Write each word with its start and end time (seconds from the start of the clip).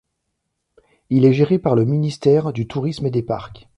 Il 1.11 1.25
est 1.25 1.31
géré 1.33 1.59
par 1.59 1.75
le 1.75 1.85
ministère 1.85 2.53
du 2.53 2.67
Tourisme 2.67 3.05
et 3.05 3.11
des 3.11 3.21
Parcs. 3.21 3.67